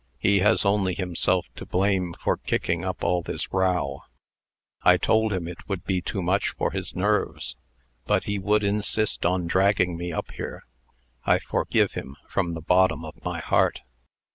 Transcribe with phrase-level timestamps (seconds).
[0.17, 4.01] He has only himself to blame for kicking up all this row.
[4.81, 7.55] I told him it would be too much for his nerves;
[8.07, 10.63] but he would insist on dragging me up here.
[11.23, 13.81] I forgive him from the bottom of my heart."